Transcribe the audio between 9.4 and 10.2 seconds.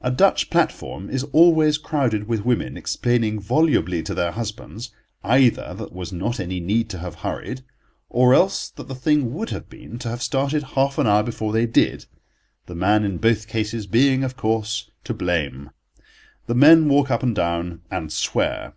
have been to